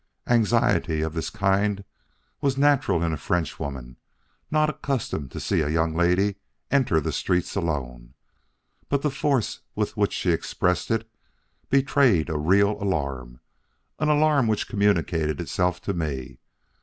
Anxiety 0.25 1.01
of 1.01 1.13
this 1.13 1.29
kind 1.29 1.83
was 2.41 2.57
natural 2.57 3.03
in 3.03 3.13
a 3.13 3.17
Frenchwoman 3.17 3.97
not 4.49 4.67
accustomed 4.67 5.29
to 5.29 5.39
see 5.39 5.61
a 5.61 5.69
young 5.69 5.93
lady 5.95 6.37
enter 6.71 6.99
the 6.99 7.11
streets 7.11 7.55
alone; 7.55 8.15
but 8.89 9.03
the 9.03 9.11
force 9.11 9.59
with 9.75 9.95
which 9.95 10.13
she 10.13 10.31
expressed 10.31 10.89
it 10.89 11.07
betrayed 11.69 12.29
a 12.29 12.37
real 12.39 12.81
alarm 12.81 13.41
an 13.99 14.09
alarm 14.09 14.47
which 14.47 14.67
communicated 14.67 15.39
itself 15.39 15.79
to 15.83 15.93
me. 15.93 16.39